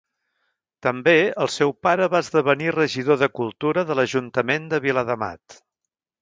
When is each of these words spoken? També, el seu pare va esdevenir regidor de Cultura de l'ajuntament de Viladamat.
També, 0.85 1.13
el 1.45 1.51
seu 1.55 1.73
pare 1.87 2.07
va 2.13 2.21
esdevenir 2.25 2.71
regidor 2.77 3.19
de 3.25 3.29
Cultura 3.41 3.85
de 3.91 3.99
l'ajuntament 4.01 4.67
de 4.73 4.81
Viladamat. 4.89 5.61